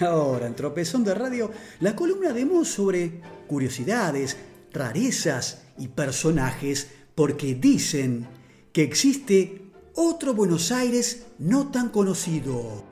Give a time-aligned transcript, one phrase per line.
[0.00, 4.36] Ahora, en Tropezón de Radio, la columna de sobre curiosidades,
[4.72, 8.26] rarezas y personajes, porque dicen
[8.72, 9.62] que existe
[9.94, 12.84] otro Buenos Aires no tan conocido.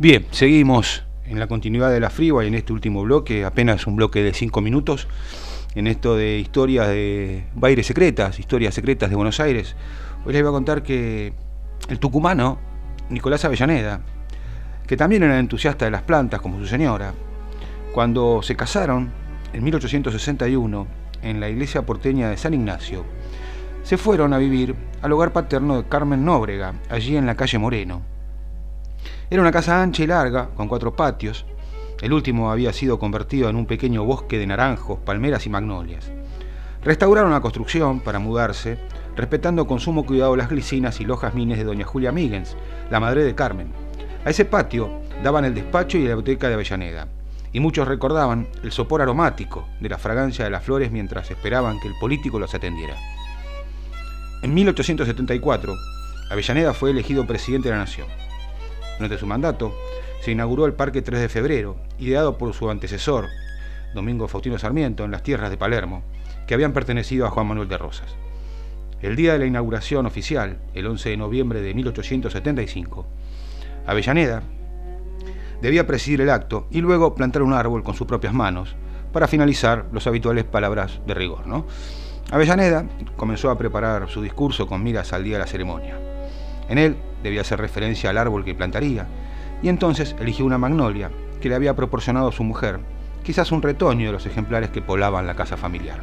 [0.00, 4.22] Bien, seguimos en la continuidad de la Freeway en este último bloque, apenas un bloque
[4.22, 5.06] de cinco minutos,
[5.74, 9.76] en esto de historias de bailes secretas, historias secretas de Buenos Aires.
[10.24, 11.34] Hoy les voy a contar que
[11.90, 12.58] el tucumano,
[13.10, 14.00] Nicolás Avellaneda,
[14.86, 17.12] que también era entusiasta de las plantas como su señora,
[17.92, 19.10] cuando se casaron
[19.52, 20.86] en 1861
[21.20, 23.04] en la iglesia porteña de San Ignacio,
[23.82, 28.00] se fueron a vivir al hogar paterno de Carmen Nóbrega, allí en la calle Moreno.
[29.32, 31.46] Era una casa ancha y larga, con cuatro patios.
[32.02, 36.10] El último había sido convertido en un pequeño bosque de naranjos, palmeras y magnolias.
[36.82, 38.76] Restauraron la construcción para mudarse,
[39.14, 42.56] respetando con sumo cuidado las glicinas y los jazmines de doña Julia Migens,
[42.90, 43.68] la madre de Carmen.
[44.24, 44.90] A ese patio
[45.22, 47.06] daban el despacho y la biblioteca de Avellaneda,
[47.52, 51.86] y muchos recordaban el sopor aromático de la fragancia de las flores mientras esperaban que
[51.86, 52.96] el político los atendiera.
[54.42, 55.72] En 1874,
[56.32, 58.08] Avellaneda fue elegido presidente de la Nación.
[59.00, 59.74] Durante su mandato,
[60.20, 63.28] se inauguró el Parque 3 de Febrero, ideado por su antecesor,
[63.94, 66.02] Domingo Faustino Sarmiento, en las tierras de Palermo,
[66.46, 68.14] que habían pertenecido a Juan Manuel de Rosas.
[69.00, 73.06] El día de la inauguración oficial, el 11 de noviembre de 1875,
[73.86, 74.42] Avellaneda
[75.62, 78.76] debía presidir el acto y luego plantar un árbol con sus propias manos
[79.14, 81.46] para finalizar los habituales palabras de rigor.
[81.46, 81.64] ¿no?
[82.30, 82.84] Avellaneda
[83.16, 85.98] comenzó a preparar su discurso con miras al día de la ceremonia.
[86.68, 89.06] En él debía hacer referencia al árbol que plantaría,
[89.62, 91.10] y entonces eligió una magnolia
[91.40, 92.80] que le había proporcionado su mujer,
[93.22, 96.00] quizás un retoño de los ejemplares que poblaban la casa familiar.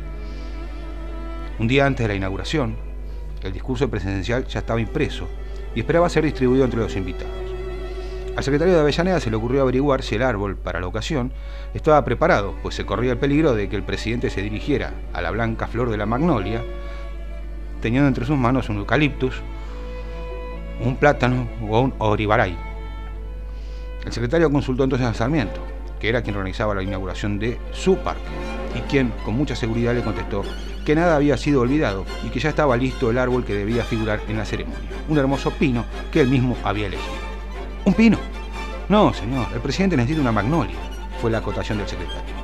[1.60, 2.76] Un día antes de la inauguración,
[3.44, 5.28] el discurso presidencial ya estaba impreso
[5.76, 7.34] y esperaba ser distribuido entre los invitados.
[8.36, 11.32] Al secretario de Avellaneda se le ocurrió averiguar si el árbol, para la ocasión,
[11.74, 15.32] estaba preparado, pues se corría el peligro de que el presidente se dirigiera a la
[15.32, 16.62] blanca flor de la magnolia,
[17.82, 19.42] teniendo entre sus manos un eucaliptus,
[20.82, 22.58] un plátano o un oribaray.
[24.06, 25.62] El secretario consultó entonces a Sarmiento,
[26.00, 28.22] que era quien organizaba la inauguración de su parque,
[28.76, 30.44] y quien con mucha seguridad le contestó
[30.86, 34.22] que nada había sido olvidado y que ya estaba listo el árbol que debía figurar
[34.28, 34.80] en la ceremonia,
[35.10, 37.16] un hermoso pino que él mismo había elegido.
[37.84, 38.18] ¿Un pino?
[38.88, 40.78] No, señor, el presidente necesita una magnolia,
[41.22, 42.36] fue la acotación del secretario.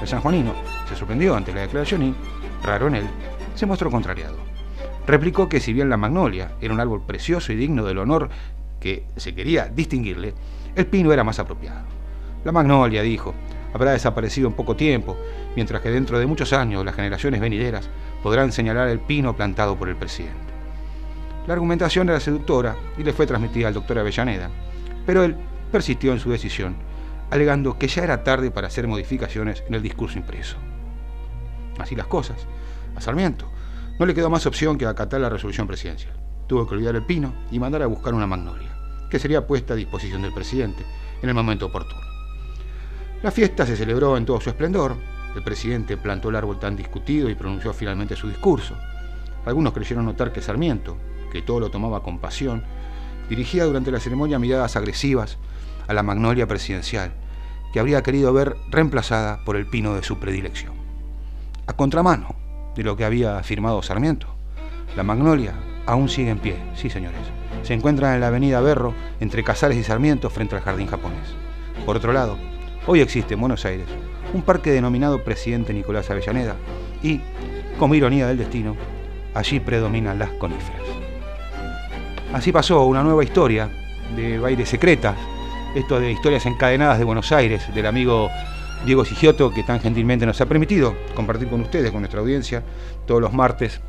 [0.00, 0.54] El sanjuanino
[0.88, 2.14] se sorprendió ante la declaración y,
[2.62, 3.06] raro en él,
[3.54, 4.49] se mostró contrariado
[5.06, 8.30] replicó que si bien la magnolia era un árbol precioso y digno del honor
[8.78, 10.34] que se quería distinguirle,
[10.74, 11.84] el pino era más apropiado.
[12.44, 13.34] La magnolia, dijo,
[13.74, 15.16] habrá desaparecido en poco tiempo,
[15.54, 17.88] mientras que dentro de muchos años las generaciones venideras
[18.22, 20.50] podrán señalar el pino plantado por el presidente.
[21.46, 24.50] La argumentación era seductora y le fue transmitida al doctor Avellaneda,
[25.06, 25.36] pero él
[25.70, 26.76] persistió en su decisión,
[27.30, 30.56] alegando que ya era tarde para hacer modificaciones en el discurso impreso.
[31.78, 32.46] Así las cosas.
[32.96, 33.50] A Sarmiento
[34.00, 36.14] no le quedó más opción que acatar la resolución presidencial.
[36.46, 38.74] Tuvo que olvidar el pino y mandar a buscar una magnolia,
[39.10, 40.86] que sería puesta a disposición del presidente
[41.20, 42.00] en el momento oportuno.
[43.22, 44.96] La fiesta se celebró en todo su esplendor.
[45.36, 48.74] El presidente plantó el árbol tan discutido y pronunció finalmente su discurso.
[49.44, 50.96] Algunos creyeron notar que Sarmiento,
[51.30, 52.64] que todo lo tomaba con pasión,
[53.28, 55.36] dirigía durante la ceremonia miradas agresivas
[55.88, 57.12] a la magnolia presidencial,
[57.70, 60.72] que habría querido ver reemplazada por el pino de su predilección.
[61.66, 62.40] A contramano,
[62.74, 64.28] de lo que había afirmado Sarmiento.
[64.96, 65.54] La Magnolia
[65.86, 67.20] aún sigue en pie, sí señores.
[67.62, 71.34] Se encuentra en la avenida Berro, entre Casares y Sarmiento, frente al jardín japonés.
[71.84, 72.38] Por otro lado,
[72.86, 73.86] hoy existe en Buenos Aires
[74.32, 76.56] un parque denominado Presidente Nicolás Avellaneda
[77.02, 77.20] y,
[77.78, 78.76] como ironía del destino,
[79.34, 80.82] allí predominan las coníferas.
[82.32, 83.68] Así pasó una nueva historia
[84.14, 85.16] de bailes secretas,
[85.74, 88.30] esto de historias encadenadas de Buenos Aires, del amigo
[88.84, 92.62] Diego Sigioto, que tan gentilmente nos ha permitido compartir con ustedes, con nuestra audiencia,
[93.06, 93.80] todos los martes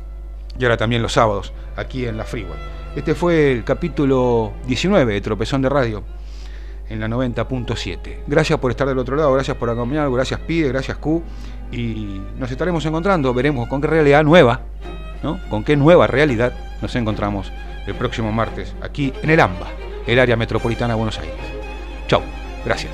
[0.58, 2.58] y ahora también los sábados, aquí en la Freeway.
[2.94, 6.02] Este fue el capítulo 19 de Tropezón de Radio,
[6.88, 8.18] en la 90.7.
[8.26, 11.22] Gracias por estar del otro lado, gracias por acompañarnos, gracias Pide, gracias Q,
[11.70, 14.60] y nos estaremos encontrando, veremos con qué realidad nueva,
[15.22, 15.40] ¿no?
[15.48, 16.52] Con qué nueva realidad
[16.82, 17.50] nos encontramos
[17.86, 19.68] el próximo martes aquí en el AMBA,
[20.06, 21.34] el área metropolitana de Buenos Aires.
[22.08, 22.20] Chau,
[22.64, 22.90] gracias.